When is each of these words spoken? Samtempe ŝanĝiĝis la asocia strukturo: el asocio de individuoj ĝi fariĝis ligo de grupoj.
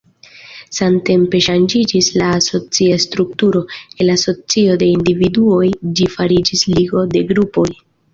Samtempe 0.75 1.41
ŝanĝiĝis 1.47 2.07
la 2.21 2.29
asocia 2.37 2.95
strukturo: 3.03 3.61
el 4.05 4.09
asocio 4.13 4.79
de 4.83 4.87
individuoj 4.95 5.69
ĝi 6.01 6.09
fariĝis 6.15 6.65
ligo 6.73 7.05
de 7.13 7.23
grupoj. 7.35 7.67